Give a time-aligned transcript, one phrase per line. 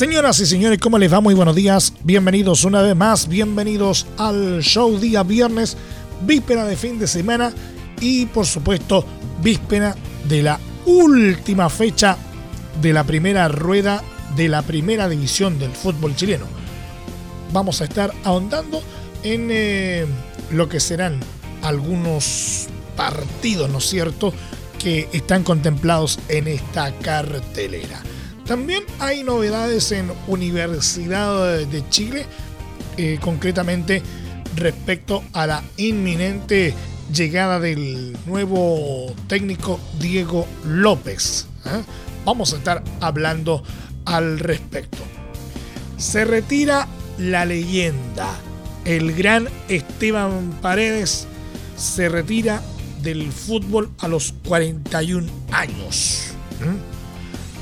[0.00, 1.20] Señoras y señores, ¿cómo les va?
[1.20, 1.92] Muy buenos días.
[2.04, 3.28] Bienvenidos una vez más.
[3.28, 5.76] Bienvenidos al show día viernes,
[6.22, 7.52] víspera de fin de semana
[8.00, 9.04] y por supuesto
[9.42, 9.94] víspera
[10.26, 12.16] de la última fecha
[12.80, 14.02] de la primera rueda
[14.36, 16.46] de la primera división del fútbol chileno.
[17.52, 18.82] Vamos a estar ahondando
[19.22, 20.06] en eh,
[20.50, 21.20] lo que serán
[21.60, 24.32] algunos partidos, ¿no es cierto?,
[24.78, 28.00] que están contemplados en esta cartelera.
[28.50, 32.26] También hay novedades en Universidad de Chile,
[32.96, 34.02] eh, concretamente
[34.56, 36.74] respecto a la inminente
[37.14, 41.46] llegada del nuevo técnico Diego López.
[41.64, 41.84] ¿eh?
[42.24, 43.62] Vamos a estar hablando
[44.04, 44.98] al respecto.
[45.96, 46.88] Se retira
[47.18, 48.36] la leyenda.
[48.84, 51.28] El gran Esteban Paredes
[51.76, 52.60] se retira
[53.00, 56.32] del fútbol a los 41 años.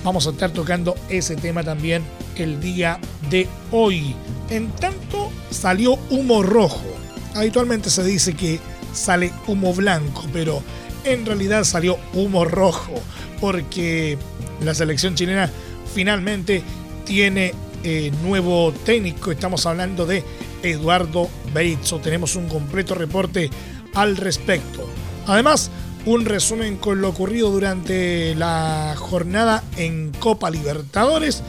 [0.09, 2.03] Vamos a estar tocando ese tema también
[2.37, 4.15] el día de hoy.
[4.49, 6.87] En tanto salió humo rojo.
[7.35, 8.59] Habitualmente se dice que
[8.95, 10.63] sale humo blanco, pero
[11.05, 12.95] en realidad salió humo rojo
[13.39, 14.17] porque
[14.63, 15.51] la selección chilena
[15.95, 16.63] finalmente
[17.05, 17.53] tiene
[17.85, 19.31] eh, nuevo técnico.
[19.31, 20.25] Estamos hablando de
[20.63, 21.99] Eduardo Berizzo.
[21.99, 23.51] Tenemos un completo reporte
[23.93, 24.89] al respecto.
[25.27, 25.71] Además,
[26.07, 31.43] un resumen con lo ocurrido durante la jornada en Copa Libertadores,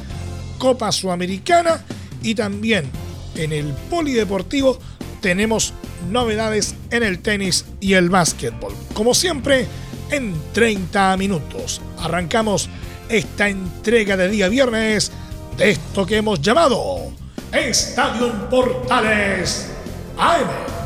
[0.57, 1.83] Copa Sudamericana
[2.21, 2.89] y también
[3.35, 4.79] en el Polideportivo
[5.21, 5.73] tenemos
[6.09, 8.73] novedades en el tenis y el básquetbol.
[8.93, 9.67] Como siempre,
[10.11, 12.69] en 30 minutos arrancamos
[13.09, 15.11] esta entrega de día viernes
[15.57, 17.11] de esto que hemos llamado
[17.51, 19.67] Estadio Portales
[20.17, 20.78] AM.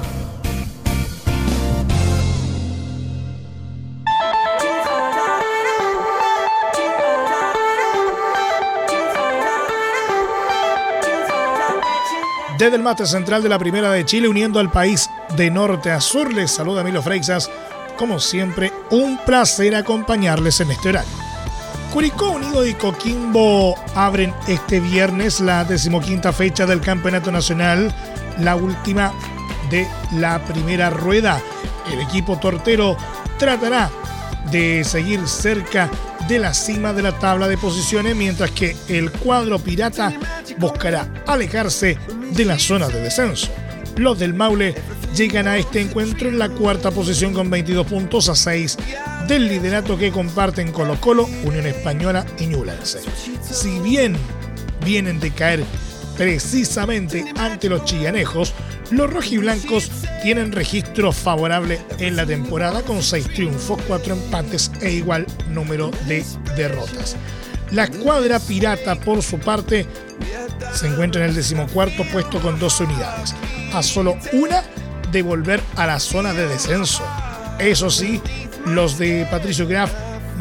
[12.63, 16.00] Desde el mate central de la Primera de Chile, uniendo al país de norte a
[16.00, 17.51] sur, les saluda Milo Freixas.
[17.97, 21.12] Como siempre, un placer acompañarles en este horario.
[21.91, 27.94] Curicó Unido y Coquimbo abren este viernes la decimoquinta fecha del Campeonato Nacional,
[28.40, 29.12] la última
[29.69, 31.41] de la primera rueda.
[31.91, 32.95] El equipo tortero
[33.38, 33.91] tratará
[34.51, 35.90] de seguir cerca
[36.30, 40.13] de la cima de la tabla de posiciones, mientras que el cuadro pirata
[40.59, 41.97] buscará alejarse
[42.35, 43.47] de la zona de descenso.
[43.97, 44.75] Los del Maule
[45.16, 48.77] llegan a este encuentro en la cuarta posición con 22 puntos a 6
[49.27, 53.01] del liderato que comparten Colo Colo, Unión Española y Ñublense.
[53.41, 54.16] Si bien
[54.83, 55.63] vienen de caer
[56.17, 58.53] precisamente ante los chillanejos,
[58.91, 59.89] los rojiblancos
[60.21, 66.25] tienen registro favorable en la temporada con 6 triunfos, 4 empates e igual número de
[66.55, 67.15] derrotas.
[67.73, 69.88] La escuadra pirata, por su parte,
[70.73, 73.34] se encuentra en el decimocuarto puesto con 12 unidades,
[73.73, 74.63] a solo una
[75.11, 77.03] de volver a la zona de descenso.
[77.57, 78.22] Eso sí,
[78.67, 79.91] los de Patricio Graf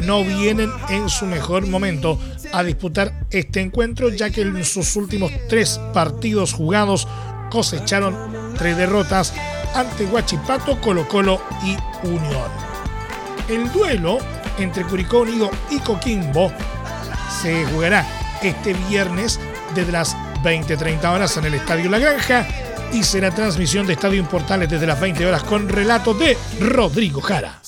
[0.05, 2.19] no vienen en su mejor momento
[2.51, 7.07] a disputar este encuentro, ya que en sus últimos tres partidos jugados
[7.49, 8.15] cosecharon
[8.59, 9.33] tres derrotas
[9.73, 11.75] ante Huachipato, Colo Colo y
[12.07, 12.51] Unión.
[13.49, 14.19] El duelo
[14.59, 16.51] entre Curicó Unido y Coquimbo
[17.43, 18.07] se jugará
[18.41, 19.37] este viernes
[19.75, 22.47] desde las 20-30 horas en el Estadio La Granja
[22.93, 27.59] y será transmisión de Estadio Importales desde las 20 horas con relato de Rodrigo Jara.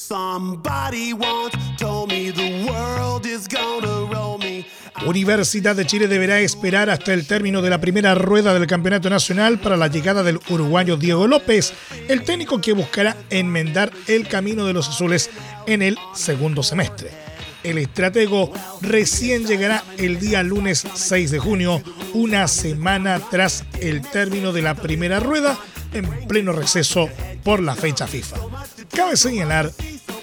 [5.05, 9.59] Universidad de Chile deberá esperar hasta el término de la primera rueda del Campeonato Nacional
[9.59, 11.73] para la llegada del uruguayo Diego López,
[12.07, 15.29] el técnico que buscará enmendar el camino de los azules
[15.67, 17.24] en el segundo semestre.
[17.65, 21.81] El estratego recién llegará el día lunes 6 de junio,
[22.13, 25.57] una semana tras el término de la primera rueda,
[25.91, 27.09] en pleno receso
[27.43, 28.37] por la fecha FIFA.
[28.95, 29.71] Cabe señalar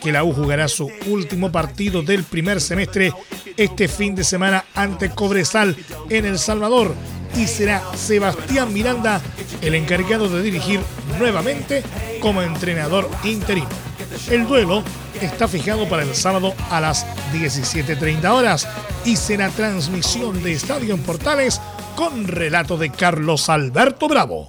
[0.01, 3.13] que la U jugará su último partido del primer semestre
[3.57, 5.77] este fin de semana ante Cobresal
[6.11, 6.95] en El Salvador
[7.37, 9.21] y será Sebastián Miranda
[9.63, 10.79] el encargado de dirigir
[11.19, 11.83] nuevamente
[12.21, 13.92] como entrenador interino.
[14.31, 14.83] El duelo
[15.21, 18.69] está fijado para el sábado a las 17.30 horas
[19.05, 21.61] y será transmisión de Estadio en Portales
[21.97, 24.49] con relato de Carlos Alberto Bravo.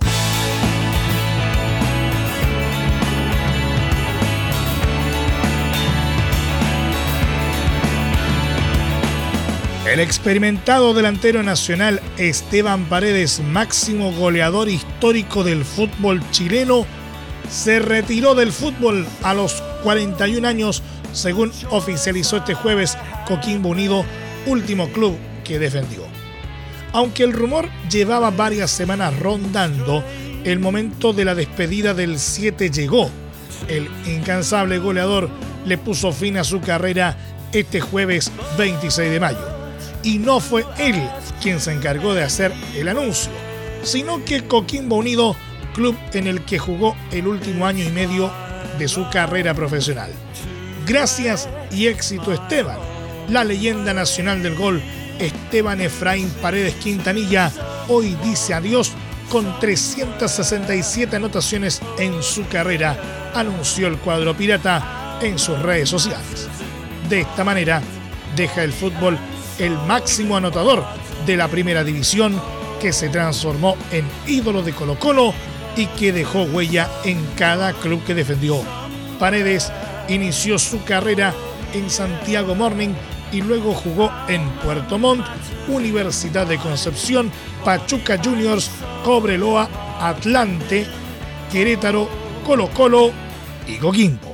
[9.94, 16.88] El experimentado delantero nacional Esteban Paredes, máximo goleador histórico del fútbol chileno,
[17.50, 22.98] se retiró del fútbol a los 41 años, según oficializó este jueves
[23.28, 24.06] Coquimbo Unido,
[24.46, 26.02] último club que defendió.
[26.92, 30.04] Aunque el rumor llevaba varias semanas rondando,
[30.44, 33.10] el momento de la despedida del 7 llegó.
[33.68, 35.30] El incansable goleador
[35.66, 37.18] le puso fin a su carrera
[37.52, 39.54] este jueves 26 de mayo
[40.04, 41.02] y no fue él
[41.42, 43.32] quien se encargó de hacer el anuncio,
[43.84, 45.36] sino que Coquimbo Unido,
[45.74, 48.32] club en el que jugó el último año y medio
[48.78, 50.12] de su carrera profesional.
[50.86, 52.78] Gracias y éxito Esteban,
[53.30, 54.82] la leyenda nacional del gol
[55.20, 57.52] Esteban Efraín Paredes Quintanilla
[57.88, 58.94] hoy dice adiós
[59.30, 66.48] con 367 anotaciones en su carrera, anunció el cuadro pirata en sus redes sociales.
[67.10, 67.82] De esta manera,
[68.36, 69.18] deja el fútbol
[69.60, 70.84] el máximo anotador
[71.26, 72.40] de la primera división,
[72.82, 75.34] que se transformó en ídolo de Colo Colo
[75.76, 78.62] y que dejó huella en cada club que defendió.
[79.20, 79.72] Paredes
[80.08, 81.34] inició su carrera
[81.74, 82.94] en Santiago Morning
[83.32, 85.26] y luego jugó en Puerto Montt,
[85.68, 87.32] Universidad de Concepción,
[87.66, 88.70] Pachuca Juniors,
[89.04, 90.86] Cobreloa, Atlante,
[91.52, 92.08] Querétaro,
[92.46, 93.12] Colo Colo
[93.68, 94.34] y Coquimbo.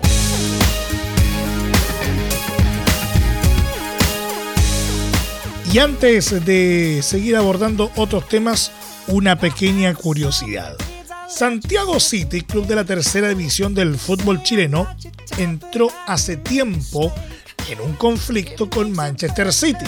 [5.71, 8.71] Y antes de seguir abordando otros temas,
[9.07, 10.75] una pequeña curiosidad.
[11.29, 14.87] Santiago City, club de la tercera división del fútbol chileno,
[15.37, 17.13] entró hace tiempo
[17.69, 19.85] en un conflicto con Manchester City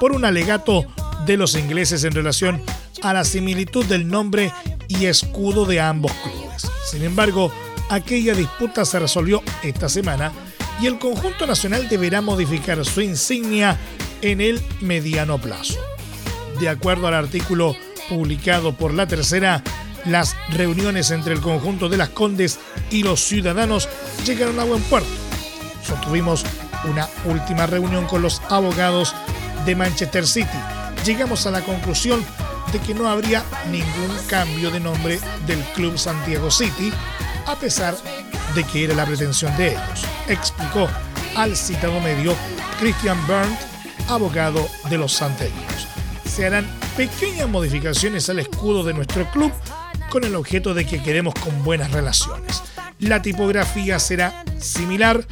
[0.00, 0.86] por un alegato
[1.26, 2.62] de los ingleses en relación
[3.02, 4.50] a la similitud del nombre
[4.88, 6.66] y escudo de ambos clubes.
[6.90, 7.52] Sin embargo,
[7.90, 10.32] aquella disputa se resolvió esta semana
[10.80, 13.78] y el conjunto nacional deberá modificar su insignia
[14.22, 15.78] en el mediano plazo.
[16.58, 17.76] De acuerdo al artículo
[18.08, 19.62] publicado por la tercera,
[20.04, 22.58] las reuniones entre el conjunto de las Condes
[22.90, 23.88] y los ciudadanos
[24.24, 25.08] llegaron a buen puerto.
[25.86, 26.44] Sostuvimos
[26.84, 29.14] una última reunión con los abogados
[29.64, 30.58] de Manchester City.
[31.04, 32.24] Llegamos a la conclusión
[32.72, 36.92] de que no habría ningún cambio de nombre del Club Santiago City,
[37.46, 37.96] a pesar
[38.54, 40.88] de que era la pretensión de ellos, explicó
[41.36, 42.34] al citado medio
[42.78, 43.58] Christian Berndt
[44.08, 45.86] abogado de los santeños.
[46.24, 46.66] Se harán
[46.96, 49.52] pequeñas modificaciones al escudo de nuestro club
[50.12, 52.62] con el objeto de que queremos con buenas relaciones.
[52.98, 55.24] La tipografía será similar,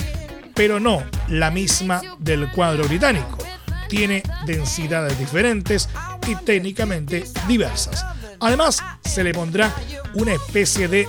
[0.55, 3.37] pero no la misma del cuadro británico.
[3.91, 5.87] Tiene densidades diferentes
[6.27, 8.07] y técnicamente diversas.
[8.41, 9.71] Además, se le pondrá
[10.15, 11.07] una especie de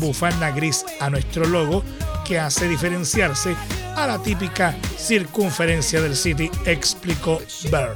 [0.00, 1.84] bufanda gris a nuestro logo
[2.24, 3.54] que hace diferenciarse
[3.94, 7.40] a la típica circunferencia del City, explicó
[7.70, 7.94] Byrne.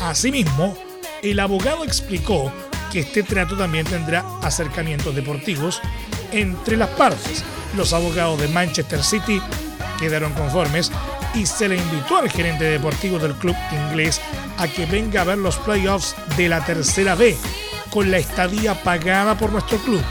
[0.00, 0.74] Asimismo,
[1.22, 2.50] el abogado explicó
[2.92, 5.80] que este trato también tendrá acercamientos deportivos
[6.30, 7.42] entre las partes.
[7.76, 9.40] Los abogados de Manchester City
[9.98, 10.92] quedaron conformes
[11.34, 14.20] y se le invitó al gerente deportivo del club inglés
[14.58, 17.36] a que venga a ver los playoffs de la tercera B
[17.90, 20.02] con la estadía pagada por nuestro club.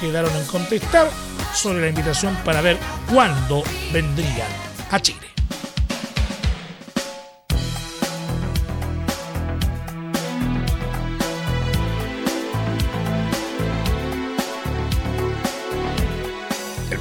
[0.00, 1.08] Quedaron en contestar
[1.54, 2.78] sobre la invitación para ver
[3.12, 4.48] cuándo vendrían
[4.90, 5.33] a Chile.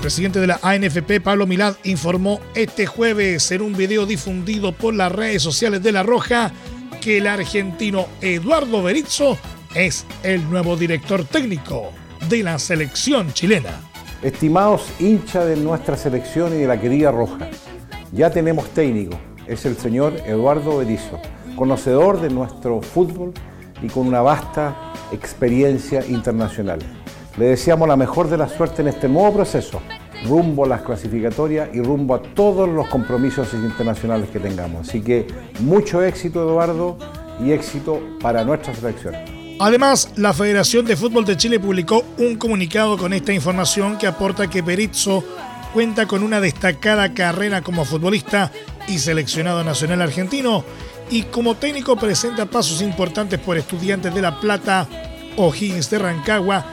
[0.03, 5.09] Presidente de la ANFP, Pablo Milad, informó este jueves en un video difundido por las
[5.09, 6.51] redes sociales de La Roja
[6.99, 9.37] que el argentino Eduardo Berizzo
[9.73, 11.93] es el nuevo director técnico
[12.27, 13.79] de la selección chilena.
[14.21, 17.49] Estimados hinchas de nuestra selección y de la querida Roja,
[18.11, 19.17] ya tenemos técnico,
[19.47, 21.21] es el señor Eduardo Berizzo,
[21.55, 23.31] conocedor de nuestro fútbol
[23.81, 26.79] y con una vasta experiencia internacional.
[27.35, 29.81] Le deseamos la mejor de la suerte en este nuevo proceso,
[30.27, 34.87] rumbo a las clasificatorias y rumbo a todos los compromisos internacionales que tengamos.
[34.87, 35.25] Así que
[35.61, 36.95] mucho éxito Eduardo
[37.43, 39.15] y éxito para nuestra selección.
[39.59, 44.47] Además, la Federación de Fútbol de Chile publicó un comunicado con esta información que aporta
[44.47, 45.23] que Perizzo
[45.73, 48.51] cuenta con una destacada carrera como futbolista
[48.87, 50.63] y seleccionado nacional argentino
[51.09, 54.87] y como técnico presenta pasos importantes por Estudiantes de La Plata,
[55.35, 56.63] O'Higgins de Rancagua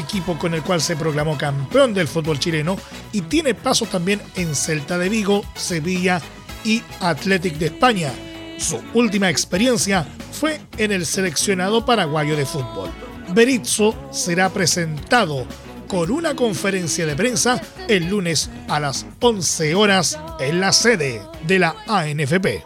[0.00, 2.76] equipo con el cual se proclamó campeón del fútbol chileno
[3.12, 6.20] y tiene pasos también en Celta de Vigo, Sevilla
[6.64, 8.12] y Athletic de España.
[8.58, 12.90] Su última experiencia fue en el seleccionado paraguayo de fútbol.
[13.34, 15.46] Berizzo será presentado
[15.88, 21.58] con una conferencia de prensa el lunes a las 11 horas en la sede de
[21.58, 22.64] la ANFP.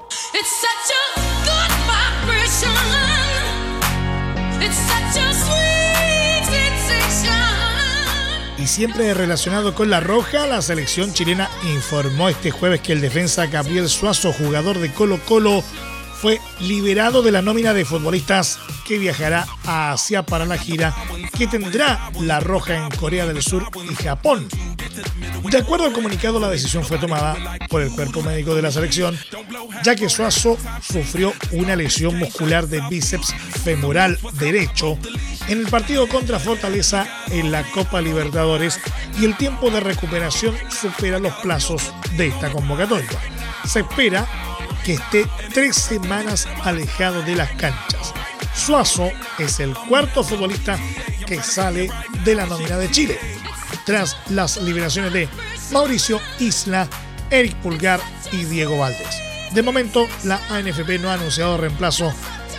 [8.71, 13.89] Siempre relacionado con la roja, la selección chilena informó este jueves que el defensa Gabriel
[13.89, 15.65] Suazo, jugador de Colo Colo,
[16.21, 20.95] fue liberado de la nómina de futbolistas que viajará a Asia para la gira
[21.37, 24.47] que tendrá la Roja en Corea del Sur y Japón.
[25.51, 27.37] De acuerdo al comunicado, la decisión fue tomada
[27.69, 29.19] por el cuerpo médico de la selección,
[29.83, 33.35] ya que Suazo sufrió una lesión muscular de bíceps
[33.65, 34.97] femoral derecho
[35.49, 38.81] en el partido contra Fortaleza en la Copa Libertadores
[39.19, 43.09] y el tiempo de recuperación supera los plazos de esta convocatoria.
[43.65, 44.27] Se espera
[44.85, 48.15] que esté tres semanas alejado de las canchas.
[48.55, 50.79] Suazo es el cuarto futbolista
[51.27, 51.91] que sale
[52.25, 53.19] de la nómina de Chile,
[53.85, 55.29] tras las liberaciones de
[55.73, 56.89] Mauricio Isla,
[57.31, 58.01] Eric Pulgar
[58.33, 59.21] y Diego Valdés.
[59.53, 62.13] De momento, la ANFP no ha anunciado reemplazo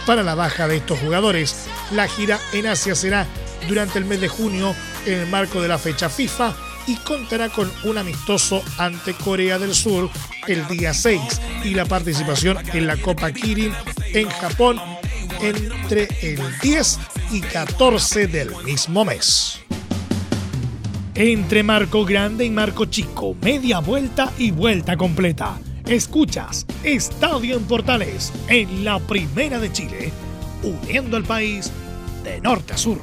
[0.06, 1.68] para la baja de estos jugadores.
[1.92, 3.28] La gira en Asia será
[3.68, 4.74] durante el mes de junio
[5.06, 6.54] en el marco de la fecha FIFA
[6.88, 10.10] y contará con un amistoso ante Corea del Sur
[10.48, 11.20] el día 6
[11.64, 13.74] y la participación en la Copa Kirin
[14.14, 14.80] en Japón
[15.42, 17.00] entre el 10
[17.32, 19.60] y 14 del mismo mes.
[21.14, 25.60] Entre Marco Grande y Marco Chico, media vuelta y vuelta completa.
[25.86, 30.14] Escuchas Estadio en Portales en la Primera de Chile,
[30.64, 31.72] uniendo al país
[32.24, 33.02] de norte a sur.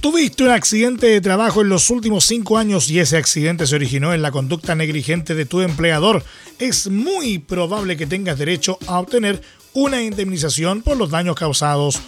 [0.00, 4.14] Tuviste un accidente de trabajo en los últimos cinco años y ese accidente se originó
[4.14, 6.24] en la conducta negligente de tu empleador.
[6.58, 9.42] Es muy probable que tengas derecho a obtener
[9.74, 12.00] una indemnización por los daños causados.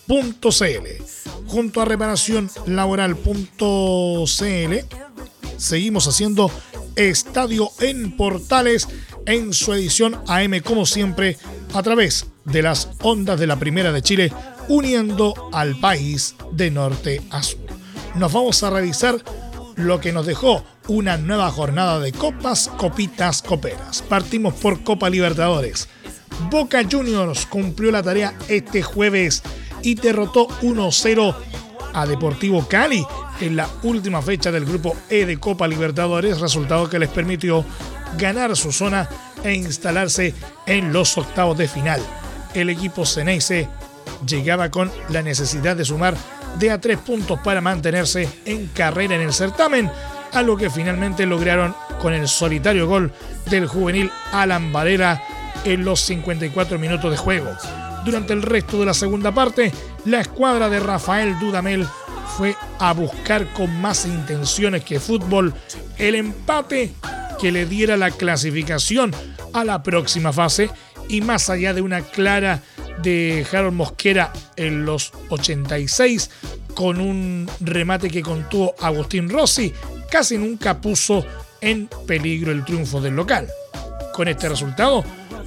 [1.47, 4.75] Junto a reparacionlaboral.cl
[5.57, 6.51] seguimos haciendo
[6.97, 8.89] Estadio en Portales
[9.27, 11.39] en su edición AM como siempre
[11.73, 14.33] a través de las ondas de la Primera de Chile
[14.69, 17.61] uniendo al país de norte a sur.
[18.15, 19.17] Nos vamos a revisar
[19.77, 24.03] lo que nos dejó una nueva jornada de copas, copitas, coperas.
[24.03, 25.89] Partimos por Copa Libertadores.
[26.51, 29.43] Boca Juniors cumplió la tarea este jueves
[29.83, 31.35] y derrotó 1-0
[31.93, 33.07] a Deportivo Cali
[33.41, 37.65] en la última fecha del grupo E de Copa Libertadores, resultado que les permitió
[38.19, 39.09] ganar su zona
[39.43, 40.35] e instalarse
[40.67, 42.01] en los octavos de final.
[42.55, 43.69] El equipo Ceneice
[44.27, 46.17] llegaba con la necesidad de sumar
[46.59, 49.91] de a tres puntos para mantenerse en carrera en el certamen,
[50.33, 53.13] a lo que finalmente lograron con el solitario gol
[53.51, 55.23] del juvenil Alan Valera
[55.65, 57.51] en los 54 minutos de juego.
[58.05, 59.73] Durante el resto de la segunda parte,
[60.05, 61.87] la escuadra de Rafael Dudamel
[62.37, 65.55] fue a buscar con más intenciones que fútbol
[65.99, 66.93] el empate
[67.41, 69.15] que le diera la clasificación
[69.53, 70.71] a la próxima fase
[71.09, 72.63] y más allá de una clara
[73.03, 76.31] de Harold Mosquera en los 86
[76.75, 79.73] con un remate que contuvo Agustín Rossi,
[80.11, 81.25] casi nunca puso
[81.61, 83.49] en peligro el triunfo del local.
[84.13, 85.05] Con este resultado,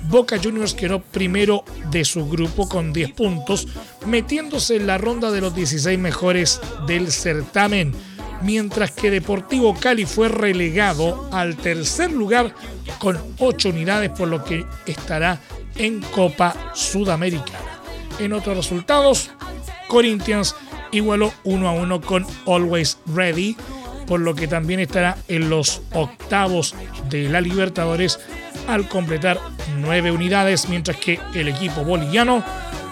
[0.10, 3.68] Boca Juniors quedó primero de su grupo con 10 puntos,
[4.06, 7.94] metiéndose en la ronda de los 16 mejores del certamen,
[8.42, 12.54] mientras que Deportivo Cali fue relegado al tercer lugar
[13.00, 15.40] con 8 unidades, por lo que estará
[15.76, 17.82] en Copa Sudamericana.
[18.20, 19.32] En otros resultados,
[19.88, 20.56] Corinthians
[20.92, 23.56] igualó 1 a 1 con Always Ready,
[24.08, 26.76] por lo que también estará en los octavos
[27.10, 28.20] de la Libertadores
[28.68, 29.40] al completar
[29.80, 32.44] nueve unidades, mientras que el equipo boliviano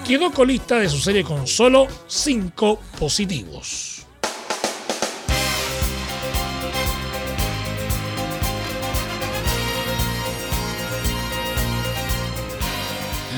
[0.05, 3.94] quedó colista de su serie con solo cinco positivos.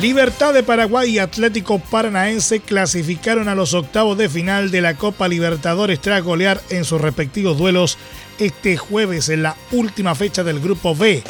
[0.02, 5.28] Libertad de Paraguay y Atlético Paranaense clasificaron a los octavos de final de la Copa
[5.28, 7.98] Libertadores tras golear en sus respectivos duelos
[8.38, 11.24] este jueves en la última fecha del Grupo B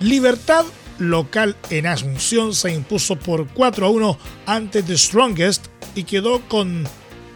[0.00, 0.64] Libertad
[0.98, 6.84] local en Asunción se impuso por 4 a 1 ante The Strongest y quedó con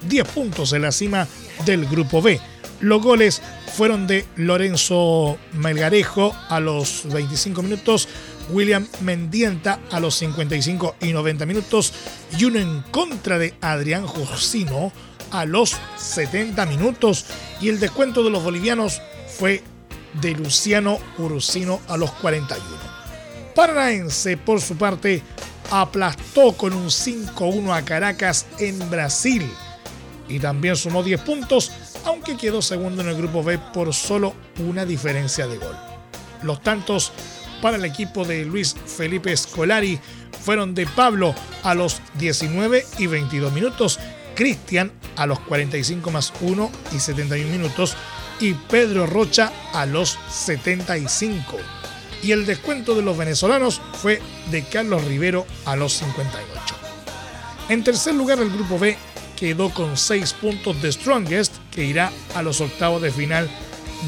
[0.09, 1.27] 10 puntos en la cima
[1.65, 2.41] del grupo B.
[2.81, 3.43] Los goles
[3.75, 8.09] fueron de Lorenzo Melgarejo a los 25 minutos,
[8.51, 11.93] William Mendienta a los 55 y 90 minutos
[12.37, 14.93] y uno en contra de Adrián Josino
[15.31, 17.27] a los 70 minutos
[17.61, 19.01] y el descuento de los bolivianos
[19.39, 19.63] fue
[20.21, 22.65] de Luciano Ursino a los 41.
[23.55, 25.23] Paranaense, por su parte,
[25.71, 29.51] aplastó con un 5-1 a Caracas en Brasil
[30.29, 31.73] y también sumó 10 puntos,
[32.05, 35.77] aunque quedó segundo en el grupo B por solo una diferencia de gol.
[36.43, 37.13] Los tantos
[37.61, 39.99] para el equipo de Luis Felipe Scolari
[40.41, 43.99] fueron de Pablo a los 19 y 22 minutos,
[44.35, 47.97] Cristian a los 45 más 1 y 71 minutos
[48.41, 51.57] y Pedro Rocha a los 75.
[52.23, 56.77] Y el descuento de los venezolanos fue de Carlos Rivero a los 58.
[57.69, 58.97] En tercer lugar el grupo B
[59.37, 63.49] quedó con 6 puntos de Strongest que irá a los octavos de final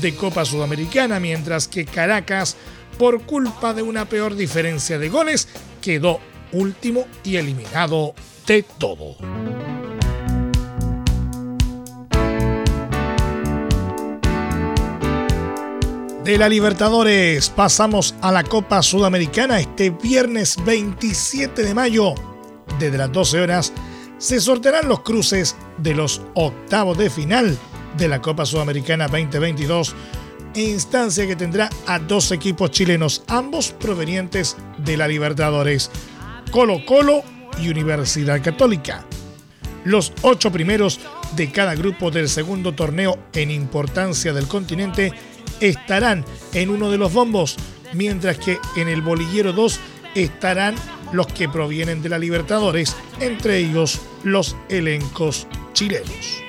[0.00, 2.56] de Copa Sudamericana, mientras que Caracas,
[3.00, 5.48] por culpa de una peor diferencia de goles,
[5.80, 6.20] quedó
[6.52, 8.12] último y eliminado
[8.46, 9.16] de todo.
[16.22, 22.12] De la Libertadores pasamos a la Copa Sudamericana este viernes 27 de mayo.
[22.78, 23.72] Desde las 12 horas
[24.18, 27.56] se sortearán los cruces de los octavos de final
[27.96, 29.94] de la Copa Sudamericana 2022,
[30.54, 35.90] instancia que tendrá a dos equipos chilenos, ambos provenientes de la Libertadores,
[36.50, 37.22] Colo Colo
[37.60, 39.06] y Universidad Católica.
[39.84, 41.00] Los ocho primeros
[41.36, 45.12] de cada grupo del segundo torneo en importancia del continente
[45.60, 47.56] estarán en uno de los bombos,
[47.94, 49.80] mientras que en el bolillero 2
[50.14, 50.74] estarán
[51.12, 56.42] los que provienen de la Libertadores, entre ellos los elencos chilenos.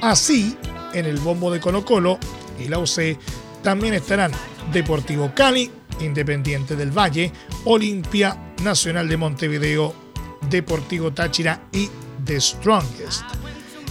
[0.00, 0.56] Así,
[0.94, 2.18] en el bombo de Colo Colo
[2.58, 3.18] y la UC
[3.62, 4.32] también estarán
[4.72, 7.32] Deportivo Cali, Independiente del Valle,
[7.64, 9.94] Olimpia, Nacional de Montevideo,
[10.48, 11.88] Deportivo Táchira y
[12.24, 13.22] The Strongest.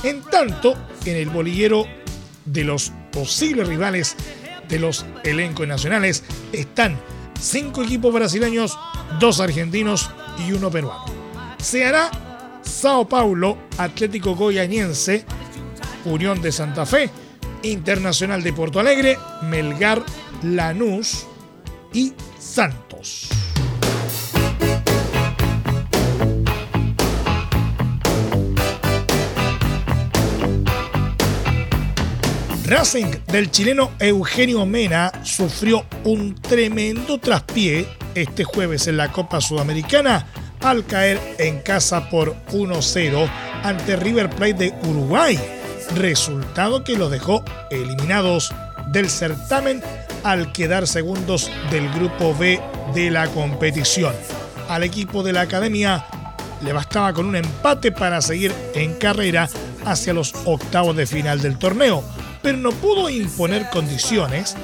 [0.04, 1.86] En tanto, en el bolillero
[2.46, 4.15] de los posibles rivales
[4.70, 6.98] de los elencos nacionales están
[7.39, 8.78] cinco equipos brasileños,
[9.20, 10.12] dos argentinos
[10.48, 11.06] y uno peruano.
[11.60, 12.12] Se hará
[12.62, 15.26] Sao Paulo, Atlético Goianiense,
[16.06, 17.10] Unión de Santa Fe,
[17.63, 20.04] Internacional de Porto Alegre, Melgar,
[20.43, 21.26] Lanús
[21.93, 23.30] y Santos.
[32.67, 40.28] Racing del chileno Eugenio Mena sufrió un tremendo traspié este jueves en la Copa Sudamericana
[40.62, 43.30] al caer en casa por 1-0
[43.63, 45.39] ante River Plate de Uruguay,
[45.95, 48.54] resultado que los dejó eliminados
[48.88, 49.82] del certamen
[50.23, 52.62] al quedar segundos del grupo B
[52.93, 54.13] de la competición.
[54.69, 56.06] Al equipo de la academia
[56.62, 59.50] le bastaba con un empate para seguir en carrera
[59.86, 62.04] hacia los octavos de final del torneo
[62.41, 64.56] pero no pudo imponer condiciones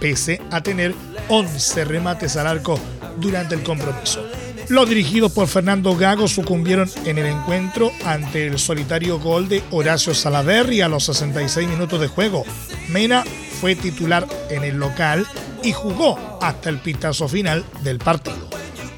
[0.00, 0.94] pese a tener
[1.28, 2.78] 11 remates al arco
[3.16, 4.24] durante el compromiso.
[4.68, 10.12] Los dirigidos por Fernando Gago sucumbieron en el encuentro ante el solitario gol de Horacio
[10.12, 12.44] Salaverri a los 66 minutos de juego.
[12.88, 13.22] Mena
[13.60, 15.24] fue titular en el local
[15.62, 18.50] y jugó hasta el pitazo final del partido.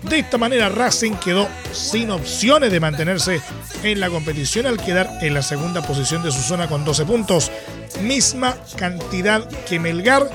[0.08, 3.42] De esta manera Racing quedó sin opciones de mantenerse
[3.82, 7.52] en la competición al quedar en la segunda posición de su zona con 12 puntos,
[8.00, 10.30] misma cantidad que Melgar,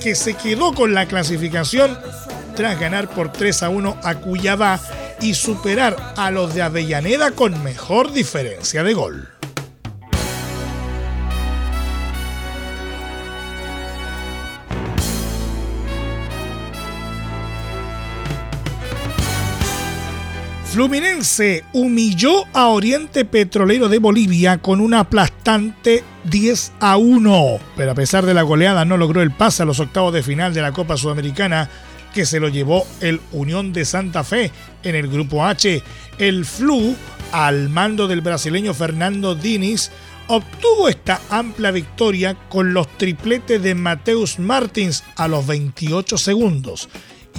[0.00, 1.98] que se quedó con la clasificación
[2.58, 4.80] tras ganar por 3 a 1 a Cuyabá
[5.20, 9.28] y superar a los de Avellaneda con mejor diferencia de gol.
[20.64, 27.94] Fluminense humilló a Oriente Petrolero de Bolivia con un aplastante 10 a 1, pero a
[27.94, 30.72] pesar de la goleada no logró el pase a los octavos de final de la
[30.72, 31.70] Copa Sudamericana
[32.12, 34.50] que se lo llevó el Unión de Santa Fe
[34.82, 35.82] en el grupo H.
[36.18, 36.94] El Flu,
[37.32, 39.90] al mando del brasileño Fernando Diniz,
[40.28, 46.88] obtuvo esta amplia victoria con los tripletes de Mateus Martins a los 28 segundos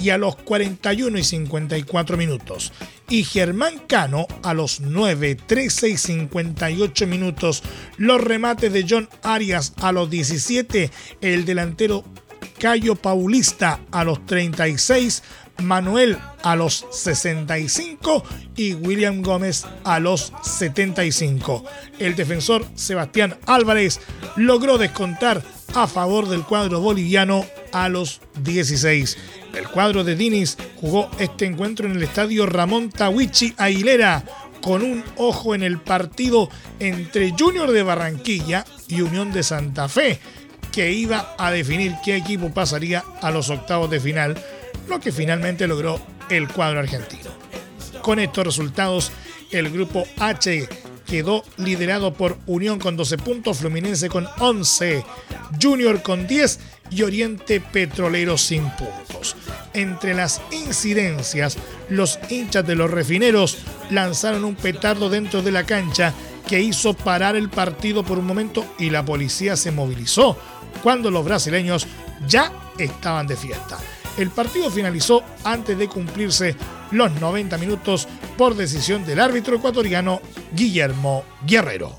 [0.02, 2.72] y a los 41 y 54 minutos.
[3.08, 7.62] Y Germán Cano a los 9, 13 y 58 minutos.
[7.96, 10.90] Los remates de John Arias a los 17.
[11.20, 12.04] El delantero
[12.60, 15.22] Cayo Paulista a los 36,
[15.62, 18.22] Manuel a los 65
[18.54, 21.64] y William Gómez a los 75.
[21.98, 24.00] El defensor Sebastián Álvarez
[24.36, 25.42] logró descontar
[25.74, 29.16] a favor del cuadro boliviano a los 16.
[29.54, 34.22] El cuadro de Dinis jugó este encuentro en el estadio Ramón Tawichi Aguilera
[34.60, 40.20] con un ojo en el partido entre Junior de Barranquilla y Unión de Santa Fe,
[40.72, 44.36] que iba a definir qué equipo pasaría a los octavos de final,
[44.88, 47.30] lo que finalmente logró el cuadro argentino.
[48.02, 49.12] Con estos resultados,
[49.50, 50.68] el grupo H
[51.06, 55.04] quedó liderado por Unión con 12 puntos, Fluminense con 11,
[55.60, 59.36] Junior con 10 y Oriente Petrolero sin puntos.
[59.74, 61.56] Entre las incidencias,
[61.88, 63.58] los hinchas de los refineros
[63.90, 66.14] lanzaron un petardo dentro de la cancha
[66.50, 70.36] que hizo parar el partido por un momento y la policía se movilizó
[70.82, 71.86] cuando los brasileños
[72.26, 73.78] ya estaban de fiesta.
[74.18, 76.56] El partido finalizó antes de cumplirse
[76.90, 80.20] los 90 minutos por decisión del árbitro ecuatoriano
[80.52, 81.94] Guillermo Guerrero.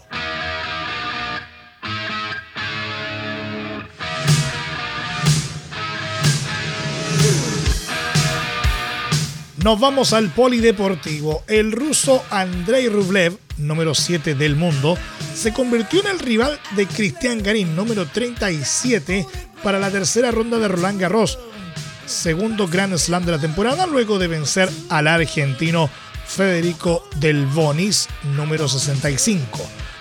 [9.63, 11.43] Nos vamos al polideportivo.
[11.47, 14.97] El ruso Andrei Rublev, número 7 del mundo,
[15.35, 19.27] se convirtió en el rival de Cristian Garín, número 37,
[19.61, 21.37] para la tercera ronda de Roland Garros,
[22.07, 25.91] segundo Grand Slam de la temporada, luego de vencer al argentino
[26.25, 29.59] Federico Del Bonis, número 65.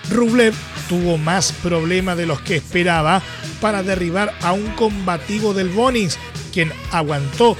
[0.09, 0.55] Rublev
[0.89, 3.21] tuvo más problemas de los que esperaba
[3.61, 6.17] para derribar a un combativo del Bonis,
[6.51, 7.55] quien aguantó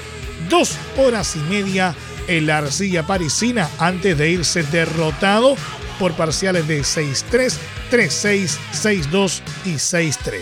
[0.52, 1.94] dos horas y media
[2.28, 5.56] en la arcilla parisina antes de irse derrotado
[5.98, 7.56] por parciales de 6-3,
[7.90, 10.40] 3-6, 6-2 y 6-3.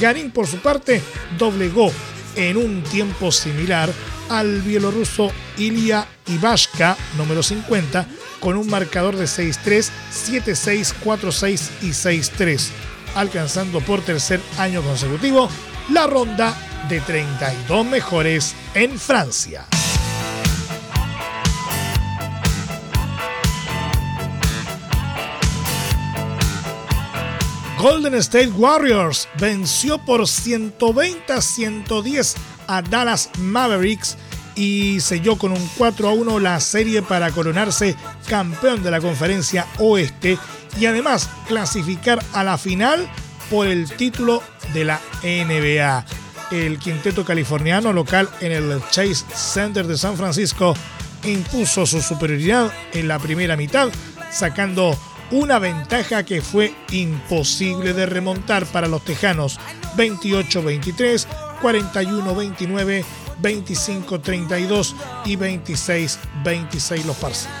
[0.00, 1.02] Garín, por su parte,
[1.38, 1.92] doblegó
[2.34, 3.92] en un tiempo similar
[4.30, 8.06] al bielorruso Ilya Ivashka, número 50,
[8.40, 12.70] con un marcador de 6-3, 7-6, 4-6 y 6-3,
[13.16, 15.50] alcanzando por tercer año consecutivo
[15.90, 16.56] la ronda
[16.88, 19.66] de 32 mejores en Francia.
[27.78, 32.34] Golden State Warriors venció por 120 a 110
[32.66, 34.16] a Dallas Mavericks
[34.54, 37.94] y selló con un 4 a 1 la serie para coronarse
[38.26, 40.38] campeón de la conferencia oeste
[40.78, 43.06] y además clasificar a la final
[43.50, 44.42] por el título
[44.72, 50.74] de la NBA el quinteto californiano local en el Chase Center de San Francisco
[51.24, 53.88] impuso su superioridad en la primera mitad,
[54.30, 54.96] sacando
[55.30, 59.58] una ventaja que fue imposible de remontar para los tejanos
[59.96, 61.26] 28-23,
[61.62, 63.04] 41-29,
[63.42, 67.58] 25-32 y 26-26 los parciales.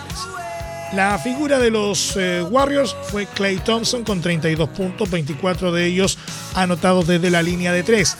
[0.92, 6.18] La figura de los eh, Warriors fue Clay Thompson con 32 puntos, 24 de ellos
[6.54, 8.16] anotados desde la línea de 3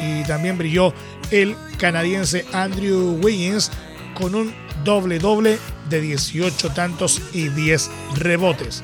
[0.00, 0.92] y también brilló
[1.30, 3.70] el canadiense Andrew Wiggins
[4.14, 5.58] con un doble doble
[5.88, 8.82] de 18 tantos y 10 rebotes.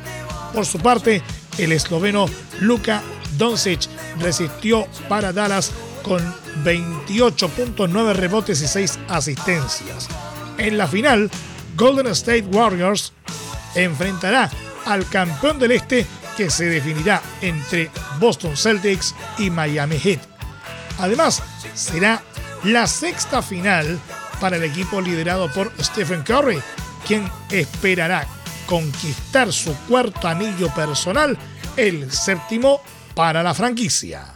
[0.52, 1.22] Por su parte,
[1.58, 2.26] el esloveno
[2.60, 3.02] Luka
[3.38, 3.88] Doncic
[4.20, 6.22] resistió para Dallas con
[6.64, 10.08] 28.9 rebotes y 6 asistencias.
[10.58, 11.30] En la final,
[11.76, 13.12] Golden State Warriors
[13.74, 14.50] enfrentará
[14.86, 20.35] al campeón del este que se definirá entre Boston Celtics y Miami Heat.
[20.98, 21.42] Además,
[21.74, 22.22] será
[22.64, 23.98] la sexta final
[24.40, 26.60] para el equipo liderado por Stephen Curry,
[27.06, 28.26] quien esperará
[28.66, 31.38] conquistar su cuarto anillo personal,
[31.76, 32.80] el séptimo
[33.14, 34.35] para la franquicia.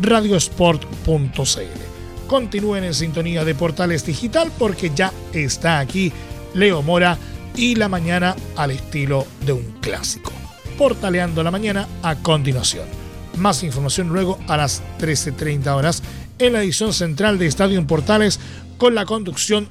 [0.00, 1.90] radiosport.cl.
[2.26, 6.12] Continúen en sintonía de Portales Digital porque ya está aquí
[6.54, 7.18] Leo Mora
[7.56, 10.32] y la mañana al estilo de un clásico.
[10.78, 12.86] Portaleando la Mañana a continuación.
[13.36, 16.02] Más información luego a las 13.30 horas
[16.38, 18.40] en la edición central de Estadio en Portales
[18.78, 19.66] con la conducción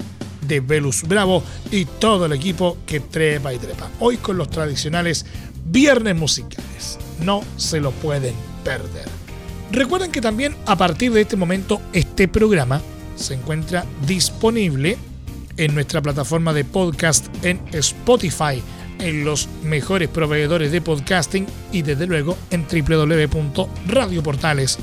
[0.47, 3.89] de Velus Bravo y todo el equipo que trepa y trepa.
[3.99, 5.25] Hoy con los tradicionales
[5.65, 6.97] viernes musicales.
[7.21, 9.18] No se lo pueden perder.
[9.71, 12.82] Recuerden que también a partir de este momento este programa
[13.15, 14.97] se encuentra disponible
[15.58, 18.63] en nuestra plataforma de podcast en Spotify,
[18.99, 24.79] en los mejores proveedores de podcasting y desde luego en www.radioportales.cl.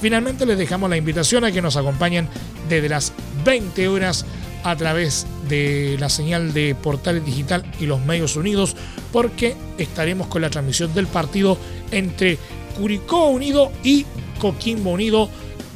[0.00, 2.28] Finalmente les dejamos la invitación a que nos acompañen
[2.68, 3.12] desde las
[3.44, 4.24] 20 horas
[4.64, 8.76] a través de la señal de Portales Digital y los Medios Unidos
[9.12, 11.58] porque estaremos con la transmisión del partido
[11.90, 12.38] entre
[12.76, 14.06] Curicó Unido y
[14.38, 15.28] Coquimbo Unido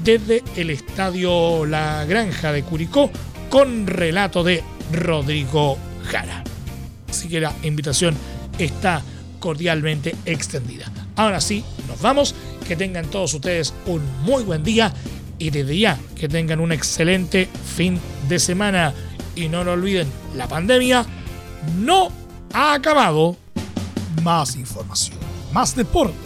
[0.02, 3.10] desde el estadio La Granja de Curicó
[3.50, 6.44] con relato de Rodrigo Jara.
[7.08, 8.14] Así que la invitación
[8.58, 9.02] está
[9.38, 10.90] cordialmente extendida.
[11.16, 12.34] Ahora sí, nos vamos.
[12.66, 14.92] Que tengan todos ustedes un muy buen día
[15.38, 18.92] y desde ya que tengan un excelente fin de semana.
[19.36, 21.06] Y no lo olviden, la pandemia
[21.78, 22.10] no
[22.52, 23.36] ha acabado.
[24.22, 25.18] Más información,
[25.52, 26.25] más deporte.